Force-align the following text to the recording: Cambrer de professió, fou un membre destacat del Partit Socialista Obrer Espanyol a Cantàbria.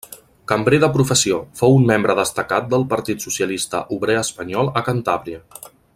Cambrer 0.51 0.77
de 0.83 0.87
professió, 0.95 1.37
fou 1.59 1.77
un 1.81 1.85
membre 1.91 2.15
destacat 2.21 2.71
del 2.73 2.85
Partit 2.95 3.27
Socialista 3.27 3.83
Obrer 3.99 4.19
Espanyol 4.23 4.73
a 4.83 4.85
Cantàbria. 4.89 5.45